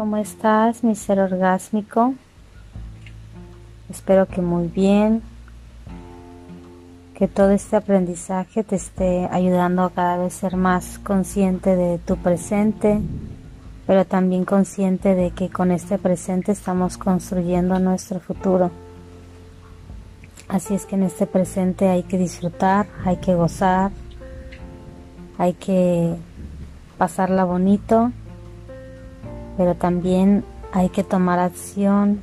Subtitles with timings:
[0.00, 2.14] ¿cómo estás, mi ser orgásmico?
[3.90, 5.20] Espero que muy bien,
[7.12, 12.16] que todo este aprendizaje te esté ayudando a cada vez ser más consciente de tu
[12.16, 12.98] presente,
[13.86, 18.70] pero también consciente de que con este presente estamos construyendo nuestro futuro.
[20.48, 23.90] Así es que en este presente hay que disfrutar, hay que gozar,
[25.36, 26.16] hay que
[26.96, 28.12] pasarla bonito,
[29.60, 30.42] pero también
[30.72, 32.22] hay que tomar acción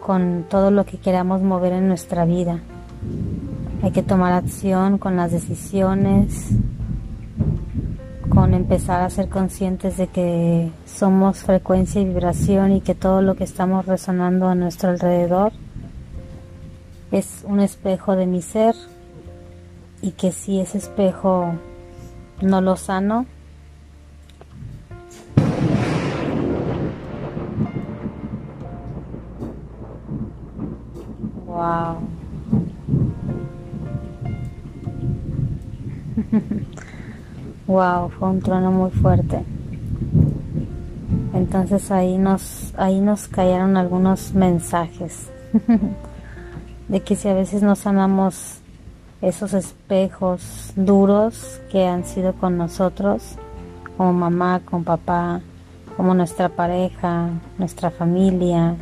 [0.00, 2.60] con todo lo que queramos mover en nuestra vida.
[3.82, 6.48] Hay que tomar acción con las decisiones,
[8.30, 13.36] con empezar a ser conscientes de que somos frecuencia y vibración y que todo lo
[13.36, 15.52] que estamos resonando a nuestro alrededor
[17.12, 18.74] es un espejo de mi ser
[20.00, 21.52] y que si ese espejo
[22.40, 23.26] no lo sano,
[37.74, 39.44] wow, fue un trono muy fuerte.
[41.32, 45.30] Entonces ahí nos ahí nos cayeron algunos mensajes.
[46.88, 48.58] de que si a veces no sanamos
[49.22, 53.36] esos espejos duros que han sido con nosotros,
[53.96, 55.40] como mamá, con papá,
[55.96, 58.76] como nuestra pareja, nuestra familia,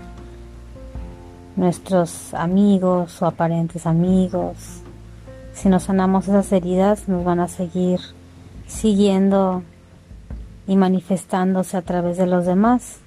[1.57, 4.57] nuestros amigos o aparentes amigos.
[5.55, 8.01] Si no sanamos esas heridas, nos van a seguir
[8.73, 9.63] siguiendo
[10.67, 12.99] y manifestándose a través de los demás.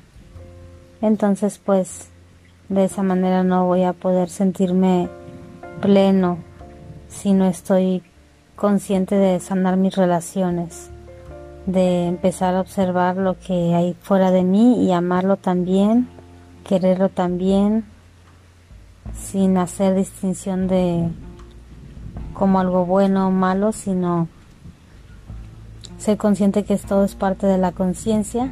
[1.01, 2.09] Entonces, pues,
[2.69, 5.09] de esa manera no voy a poder sentirme
[5.81, 6.37] pleno
[7.09, 8.03] si no estoy
[8.55, 10.89] consciente de sanar mis relaciones,
[11.65, 16.07] de empezar a observar lo que hay fuera de mí y amarlo también,
[16.63, 17.85] quererlo también,
[19.13, 21.09] sin hacer distinción de
[22.33, 24.27] como algo bueno o malo, sino
[26.05, 28.51] ser consciente que todo es parte de la conciencia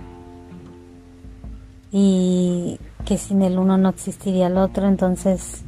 [1.91, 5.63] y que sin el uno no existiría el otro, entonces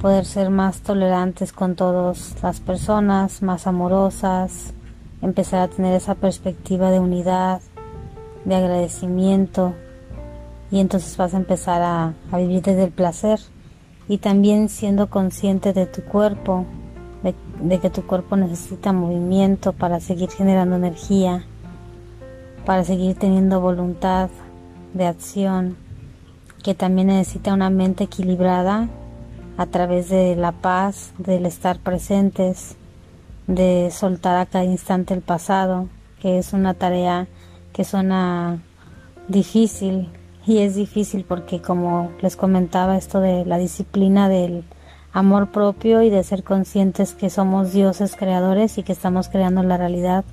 [0.00, 4.72] poder ser más tolerantes con todas las personas, más amorosas,
[5.20, 7.60] empezar a tener esa perspectiva de unidad,
[8.44, 9.74] de agradecimiento
[10.70, 13.40] y entonces vas a empezar a, vivir desde el placer.
[14.08, 16.66] Y también siendo consciente de tu cuerpo,
[17.62, 21.44] de que tu cuerpo necesita movimiento para seguir generando energía,
[22.66, 24.30] para seguir teniendo voluntad
[24.94, 25.76] de acción
[26.62, 28.88] que también necesita una mente equilibrada
[29.56, 32.76] a través de la paz, del estar presentes,
[33.46, 35.88] de soltar a cada instante el pasado,
[36.20, 37.26] que es una tarea
[37.72, 38.62] que suena
[39.28, 40.08] difícil
[40.46, 44.64] y es difícil porque como les comentaba esto de la disciplina del
[45.12, 49.76] amor propio y de ser conscientes que somos dioses creadores y que estamos creando la
[49.76, 50.24] realidad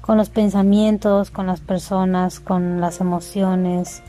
[0.00, 4.02] con los pensamientos, con las personas, con las emociones,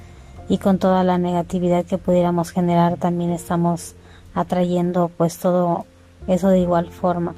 [0.50, 3.95] y con toda la negatividad que pudiéramos generar también estamos
[4.33, 5.85] atrayendo pues todo
[6.27, 7.35] eso de igual forma.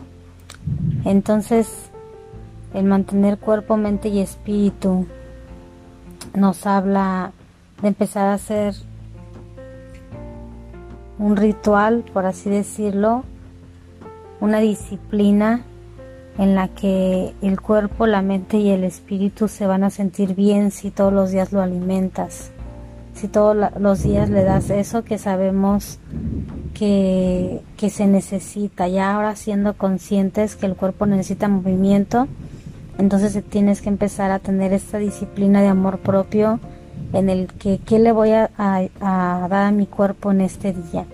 [1.06, 1.90] Entonces,
[2.74, 5.08] el mantener cuerpo, mente y espíritu
[6.36, 7.32] nos habla
[7.82, 8.76] de empezar a hacer
[11.20, 13.24] un ritual, por así decirlo,
[14.40, 15.64] una disciplina
[16.38, 20.72] en la que el cuerpo, la mente y el espíritu se van a sentir bien
[20.72, 22.52] si todos los días lo alimentas.
[23.14, 26.00] Si todos los días le das eso que sabemos
[26.74, 32.30] que, que se necesita, ya ahora siendo conscientes que el cuerpo necesita movimiento,
[32.98, 36.62] entonces tienes que empezar a tener esta disciplina de amor propio
[37.14, 38.50] en el que qué le voy a,
[39.00, 41.06] dar a mi cuerpo en este día.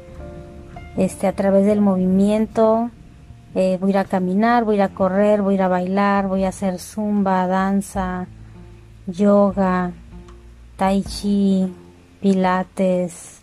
[0.98, 2.90] Este, a través del movimiento,
[3.54, 6.80] eh, voy a ir a caminar, voy a correr, voy a bailar, voy a hacer
[6.80, 8.28] zumba, danza,
[9.08, 9.92] yoga,
[10.78, 11.74] tai chi,
[12.22, 13.42] pilates,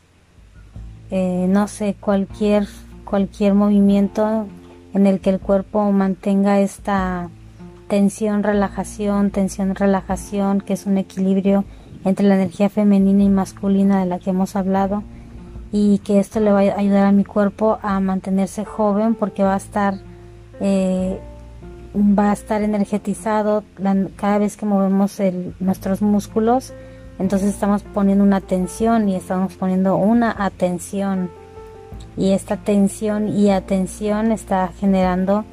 [1.11, 2.67] eh, no sé, cualquier,
[3.05, 4.47] cualquier movimiento
[4.95, 7.29] en el que el cuerpo mantenga esta
[7.89, 11.65] tensión, relajación, tensión, relajación, que es un equilibrio
[12.05, 15.03] entre la energía femenina y masculina de la que hemos hablado
[15.73, 19.55] y que esto le va a ayudar a mi cuerpo a mantenerse joven porque va
[19.55, 19.95] a estar
[20.61, 21.19] eh,
[21.95, 23.65] va a estar energetizado
[24.17, 25.21] cada vez que movemos
[25.61, 26.73] nuestros músculos
[27.19, 31.31] entonces estamos poniendo una tensión y estamos poniendo una atención.
[32.17, 35.45] Y esta tensión y atención está generando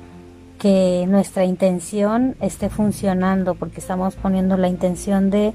[0.57, 5.54] que nuestra intención esté funcionando porque estamos poniendo la intención de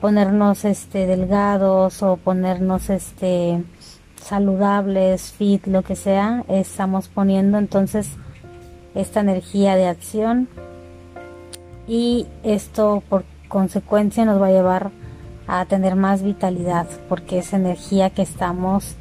[0.00, 3.62] ponernos este delgados o ponernos este
[4.20, 8.08] saludables, fit, lo que sea, estamos poniendo entonces
[8.94, 10.48] esta energía de acción.
[11.86, 14.90] Y esto por consecuencia nos va a llevar
[15.46, 18.94] a tener más vitalidad porque esa energía que estamos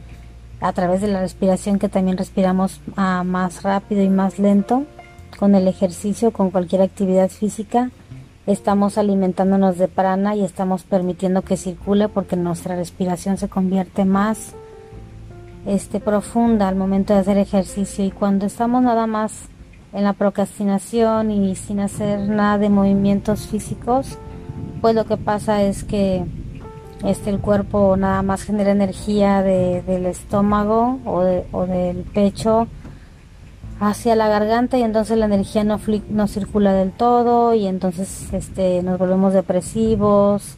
[0.61, 4.85] a través de la respiración que también respiramos a más rápido y más lento
[5.37, 7.91] con el ejercicio, con cualquier actividad física,
[8.47, 14.53] estamos alimentándonos de prana y estamos permitiendo que circule porque nuestra respiración se convierte más
[15.65, 18.05] este, profunda al momento de hacer ejercicio.
[18.05, 19.49] Y cuando estamos nada más
[19.93, 24.17] en la procrastinación y sin hacer nada de movimientos físicos,
[24.81, 26.23] pues lo que pasa es que
[27.03, 32.67] este, el cuerpo nada más genera energía del estómago o, o, del pecho
[33.79, 35.79] hacia la garganta y entonces la energía no,
[36.09, 40.57] no circula del todo y entonces este, nos volvemos depresivos,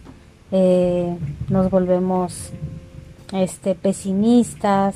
[0.52, 1.16] eh,
[1.50, 2.52] nos volvemos
[3.32, 4.96] este, pesimistas,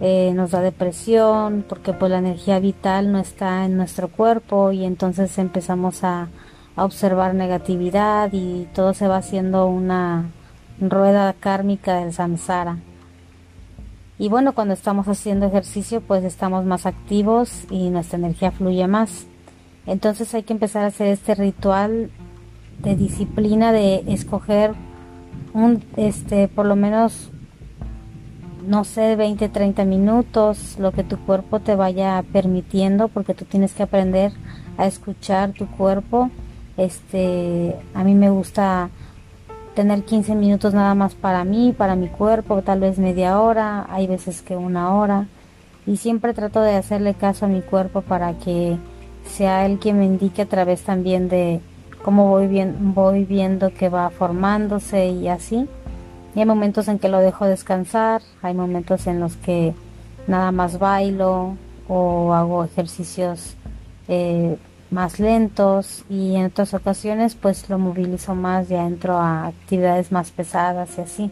[0.00, 4.84] eh, nos da depresión porque pues la energía vital no está en nuestro cuerpo y
[4.84, 6.28] entonces empezamos a,
[6.74, 10.26] a observar negatividad y todo se va haciendo una
[10.80, 12.78] rueda kármica del samsara.
[14.18, 19.26] Y bueno, cuando estamos haciendo ejercicio, pues estamos más activos y nuestra energía fluye más.
[19.86, 22.10] Entonces hay que empezar a hacer este ritual
[22.82, 24.72] de disciplina de escoger
[25.52, 27.30] un, este, por lo menos,
[28.66, 33.74] no sé, 20, 30 minutos, lo que tu cuerpo te vaya permitiendo, porque tú tienes
[33.74, 34.32] que aprender
[34.78, 36.30] a escuchar tu cuerpo.
[36.76, 38.90] Este, a mí me gusta
[39.76, 44.06] tener 15 minutos nada más para mí, para mi cuerpo, tal vez media hora, hay
[44.06, 45.26] veces que una hora.
[45.86, 48.78] Y siempre trato de hacerle caso a mi cuerpo para que
[49.30, 51.60] sea él quien me indique a través también de
[52.02, 55.68] cómo voy, bien, voy viendo que va formándose y así.
[56.34, 59.74] Y hay momentos en que lo dejo descansar, hay momentos en los que
[60.26, 61.54] nada más bailo
[61.86, 63.56] o hago ejercicios
[64.08, 64.56] eh,
[64.90, 70.30] más lentos y en otras ocasiones pues lo movilizo más, ya entro a actividades más
[70.30, 71.30] pesadas y así.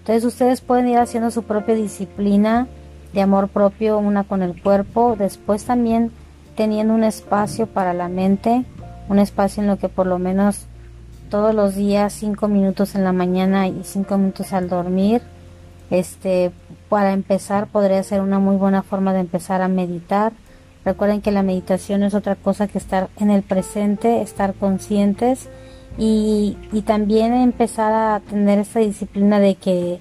[0.00, 2.66] Entonces ustedes pueden ir haciendo su propia disciplina
[3.12, 6.10] de amor propio una con el cuerpo, después también
[6.56, 8.64] teniendo un espacio para la mente,
[9.08, 10.66] un espacio en lo que por lo menos
[11.30, 15.22] todos los días cinco minutos en la mañana y cinco minutos al dormir,
[15.90, 16.52] este
[16.88, 20.32] para empezar podría ser una muy buena forma de empezar a meditar
[20.84, 25.48] Recuerden que la meditación es otra cosa que estar en el presente, estar conscientes
[25.96, 30.00] y, también empezar a tener esa disciplina de que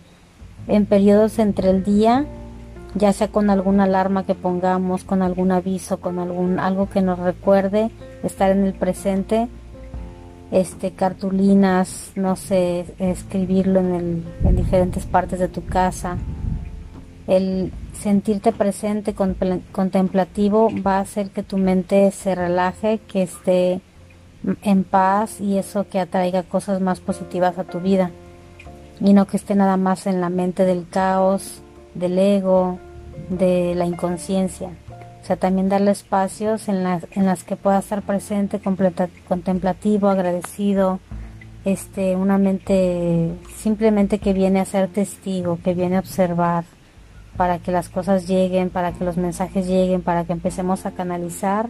[0.68, 2.26] en periodos entre el día,
[2.96, 7.20] ya sea con alguna alarma que pongamos, con algún aviso, con algún algo que nos
[7.20, 7.90] recuerde
[8.24, 9.48] estar en el presente,
[10.52, 16.18] este cartulinas, no sé, escribirlo en, el, en diferentes partes de tu casa,
[17.28, 23.82] el sentirte presente, contemplativo, va a hacer que tu mente se relaje, que esté
[24.62, 28.12] en paz y eso que atraiga cosas más positivas a tu vida.
[29.00, 31.62] Y no que esté nada más en la mente del caos,
[31.94, 32.80] del ego,
[33.30, 34.70] de la inconsciencia.
[35.22, 41.00] O sea, también darle espacios en las, en las que pueda estar presente, contemplativo, agradecido,
[41.64, 46.66] este, una mente simplemente que viene a ser testigo, que viene a observar,
[47.38, 51.70] para que las cosas lleguen, para que los mensajes lleguen, para que empecemos a canalizar,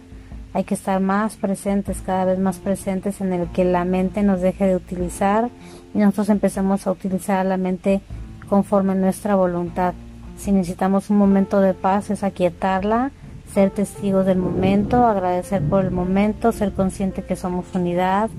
[0.54, 4.42] hay que estar más presentes, cada vez más presentes en el que la mente nos
[4.42, 5.50] deje de utilizar
[5.96, 8.02] y nosotros empecemos a utilizar la mente
[8.50, 9.96] conforme nuestra voluntad.
[10.38, 13.12] Si necesitamos un momento de paz es aquietarla,
[13.52, 18.30] ser testigos del momento, agradecer por el momento, ser consciente que somos unidad,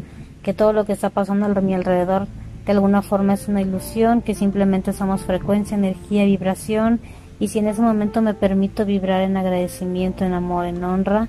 [0.42, 2.28] que todo lo que está pasando a mi alrededor
[2.64, 7.00] de alguna forma es una ilusión, que simplemente somos frecuencia, energía, vibración,
[7.38, 11.28] y si en ese momento me permito vibrar en agradecimiento, en amor, en honra,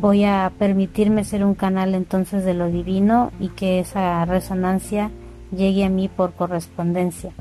[0.00, 5.10] voy a permitirme ser un canal entonces de lo divino y que esa resonancia
[5.54, 7.32] llegue a mí por correspondencia.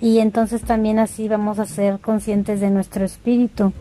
[0.00, 3.72] Y entonces también así vamos a ser conscientes de nuestro espíritu.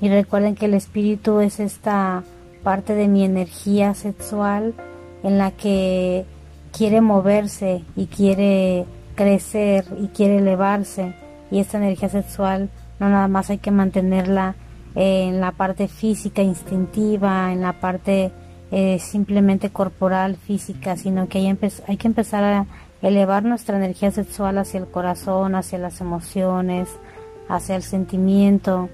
[0.00, 2.22] Y recuerden que el espíritu es esta
[2.62, 4.74] parte de mi energía sexual
[5.22, 6.24] en la que
[6.76, 11.14] quiere moverse y quiere crecer y quiere elevarse
[11.50, 14.56] y esta energía sexual no nada más hay que mantenerla
[14.96, 18.32] en la parte física instintiva en la parte
[18.72, 22.66] eh, simplemente corporal física sino que hay, hay que empezar a
[23.02, 26.88] elevar nuestra energía sexual hacia el corazón hacia las emociones
[27.48, 28.88] hacia el sentimiento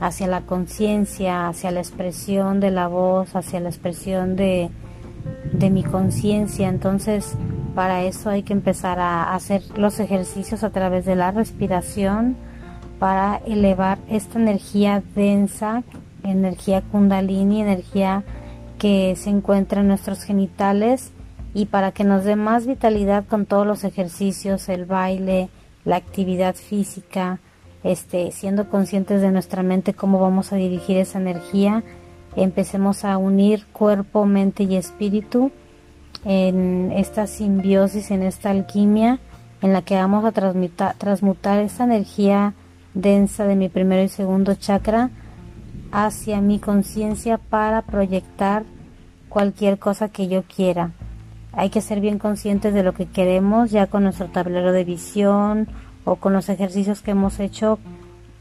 [0.00, 4.70] hacia la conciencia hacia la expresión de la voz hacia la expresión de
[5.52, 6.68] de mi conciencia.
[6.68, 7.36] Entonces,
[7.74, 12.36] Para eso hay que empezar a hacer los ejercicios a través de la respiración
[12.98, 15.84] para elevar esta energía densa,
[16.24, 18.24] energía kundalini, energía
[18.78, 21.12] que se encuentra en nuestros genitales
[21.54, 25.48] y para que nos dé más vitalidad con todos los ejercicios, el baile,
[25.84, 27.38] la actividad física,
[27.82, 31.82] este, siendo conscientes de nuestra mente cómo vamos a dirigir esa energía,
[32.36, 35.50] empecemos a unir cuerpo, mente y espíritu
[36.24, 39.18] en esta simbiosis, en esta alquimia
[39.62, 42.54] en la que vamos a transmutar, transmutar esa energía
[42.94, 45.10] densa de mi primero y segundo chakra
[45.92, 48.64] hacia mi conciencia para proyectar
[49.28, 50.92] cualquier cosa que yo quiera.
[51.52, 55.68] Hay que ser bien conscientes de lo que queremos ya con nuestro tablero de visión
[56.04, 57.78] o con los ejercicios que hemos hecho.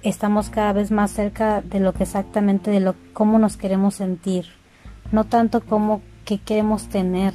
[0.02, 4.46] Estamos cada vez más cerca de lo que exactamente de lo cómo nos queremos sentir,
[5.12, 7.34] no tanto como que queremos tener,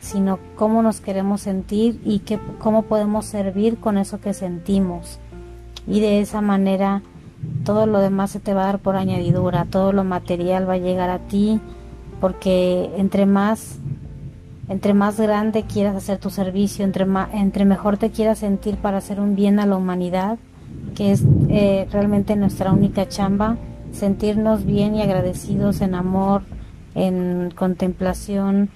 [0.00, 5.18] sino cómo nos queremos sentir y que, cómo podemos servir con eso que sentimos.
[5.86, 7.02] Y de esa manera
[7.64, 10.78] todo lo demás se te va a dar por añadidura, todo lo material va a
[10.78, 11.60] llegar a ti,
[12.18, 13.78] porque entre más
[14.68, 19.20] entre más grande quieras hacer tu servicio, entre, entre mejor te quieras sentir para hacer
[19.20, 20.38] un bien a la humanidad,
[20.94, 23.56] que es eh, realmente nuestra única chamba,
[23.92, 26.42] sentirnos bien y agradecidos en amor,
[26.94, 28.70] en contemplación,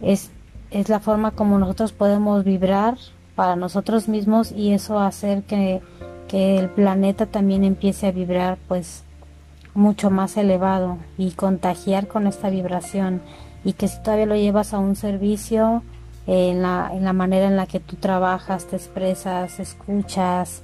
[0.00, 0.30] es,
[0.70, 2.96] es la forma como nosotros podemos vibrar
[3.34, 5.80] para nosotros mismos y eso hacer que,
[6.28, 9.04] que el planeta también empiece a vibrar pues
[9.74, 13.20] mucho más elevado y contagiar con esta vibración.
[13.64, 15.82] Y que si todavía lo llevas a un servicio
[16.26, 20.62] en la, en la manera en la que tú trabajas, te expresas, escuchas,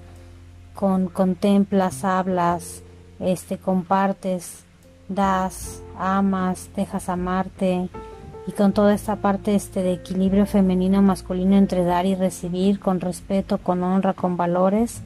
[0.75, 2.83] con, contemplas, hablas,
[3.21, 4.65] este, compartes,
[5.09, 7.89] das, amas, dejas amarte
[8.47, 13.01] y con toda esta parte este de equilibrio femenino masculino entre dar y recibir con
[13.01, 15.03] respeto, con honra, con valores,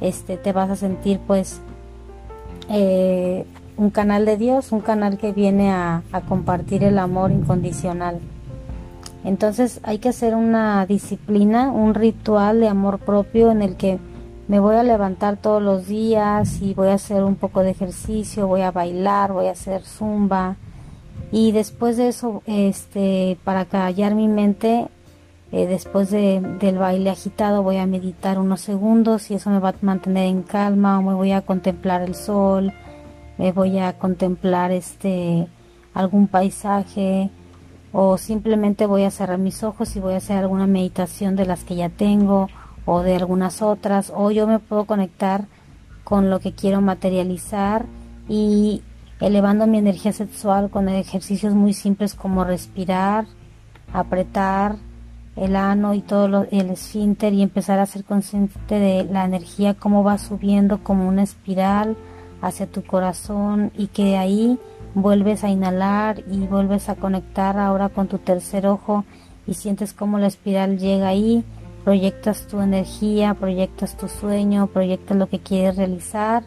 [0.00, 1.60] este te vas a sentir pues
[2.70, 3.44] eh,
[3.76, 8.18] un canal de Dios, un canal que viene a, compartir el amor incondicional.
[9.24, 13.98] Entonces hay que hacer una disciplina, un ritual de amor propio en el que
[14.50, 18.48] me voy a levantar todos los días y voy a hacer un poco de ejercicio,
[18.48, 20.56] voy a bailar, voy a hacer zumba.
[21.30, 24.88] Y después de eso, este, para callar mi mente,
[25.52, 29.74] eh, después del baile agitado voy a meditar unos segundos y eso me va a
[29.82, 32.72] mantener en calma, o me voy a contemplar el sol,
[33.38, 35.46] me voy a contemplar este
[35.94, 37.30] algún paisaje.
[37.92, 41.62] O simplemente voy a cerrar mis ojos y voy a hacer alguna meditación de las
[41.62, 42.48] que ya tengo
[42.84, 45.46] o de algunas otras o yo me puedo conectar
[46.04, 47.86] con lo que quiero materializar
[48.28, 48.82] y
[49.20, 53.26] elevando mi energía sexual con ejercicios muy simples como respirar,
[53.92, 54.76] apretar
[55.36, 60.02] el ano y todo el esfínter y empezar a ser consciente de la energía cómo
[60.02, 61.96] va subiendo como una espiral
[62.42, 64.58] hacia tu corazón y que de ahí
[64.94, 69.04] vuelves a inhalar y vuelves a conectar ahora con tu tercer ojo
[69.46, 71.44] y sientes cómo la espiral llega ahí,
[71.84, 76.42] proyectas tu energía, proyectas tu sueño, proyectas lo que quieres realizar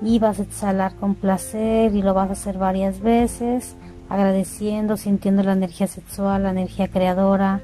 [0.00, 3.76] y vas a exhalar con placer y lo vas a hacer varias veces,
[4.08, 7.60] agradeciendo, sintiendo la energía sexual, la energía creadora,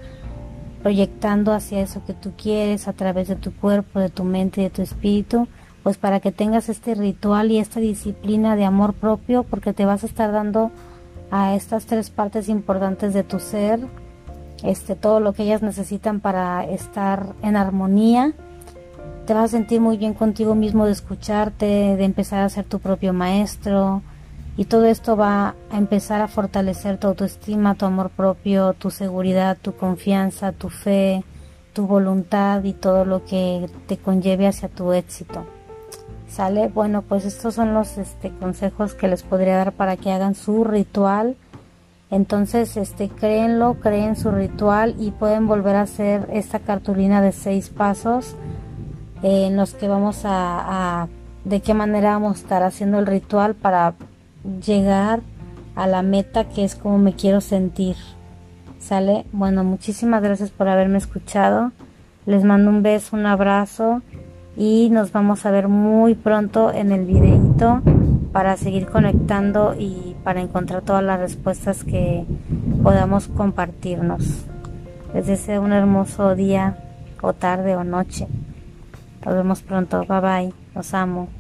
[0.83, 4.71] proyectando hacia eso que tú quieres a través de tu cuerpo, de tu mente de
[4.71, 5.49] tu espíritu
[5.83, 10.03] pues para que tengas este ritual y esta disciplina de amor propio, porque te vas
[10.03, 10.71] a estar dando
[11.31, 13.81] a estas tres partes importantes de tu ser,
[14.63, 18.33] este, todo lo que ellas necesitan para estar en armonía.
[19.27, 22.79] Te vas a sentir muy bien contigo mismo de escucharte, de empezar a ser tu
[22.79, 24.03] propio maestro.
[24.57, 29.57] Y todo esto va a empezar a fortalecer tu autoestima, tu amor propio, tu seguridad,
[29.61, 31.23] tu confianza, tu fe,
[31.73, 35.47] tu voluntad y todo lo que te conlleve hacia tu éxito.
[36.29, 36.67] ¿Sale?
[36.69, 40.65] Bueno, pues estos son los este, consejos que les podría dar para que hagan su
[40.65, 41.37] ritual.
[42.11, 47.69] Entonces, este, créenlo, creen su ritual y pueden volver a hacer esta cartulina de seis
[47.69, 48.35] pasos
[49.23, 51.09] en los que vamos a,
[51.45, 53.95] de qué manera vamos a estar haciendo el ritual para
[54.65, 55.21] llegar
[55.75, 57.97] a la meta que es como me quiero sentir.
[58.79, 59.27] ¿Sale?
[59.33, 61.73] Bueno, muchísimas gracias por haberme escuchado.
[62.27, 64.03] Les mando un beso, un abrazo
[64.57, 67.83] y nos vamos a ver muy pronto en el videito
[68.33, 72.27] para seguir conectando y para encontrar todas las respuestas que
[72.83, 74.45] podamos compartirnos.
[75.15, 76.77] Les deseo un hermoso día
[77.23, 78.29] o tarde o noche.
[79.25, 80.05] Nos vemos pronto.
[80.07, 80.55] Bye bye.
[80.75, 81.38] Los amo.